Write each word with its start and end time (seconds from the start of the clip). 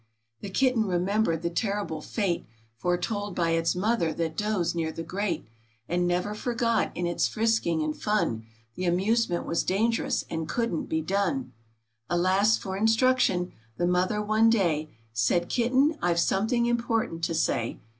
The 0.39 0.49
Kitten 0.49 0.85
remembered 0.85 1.43
the 1.43 1.51
terrible 1.51 2.01
fate, 2.01 2.47
Foretold 2.75 3.35
by 3.35 3.51
its 3.51 3.75
Mother 3.75 4.11
that 4.13 4.35
dozed 4.35 4.73
near 4.75 4.91
the 4.91 5.03
grate, 5.03 5.47
And 5.87 6.07
never 6.07 6.33
forgot, 6.33 6.91
in 6.97 7.05
its 7.05 7.27
frisking 7.27 7.83
and 7.83 7.95
fun, 7.95 8.47
The 8.73 8.85
amusement 8.85 9.45
was 9.45 9.63
dangerous, 9.63 10.23
and 10.27 10.49
couldn't 10.49 10.91
he 10.91 11.01
done. 11.01 11.53
Alas 12.09 12.57
for 12.57 12.75
instruction! 12.75 13.51
The 13.77 13.85
Mother 13.85 14.23
one 14.23 14.49
day 14.49 14.89
Said," 15.13 15.49
Kitten! 15.49 15.95
I've 16.01 16.19
something 16.19 16.65
important 16.65 17.23
to 17.25 17.35
say. 17.35 17.77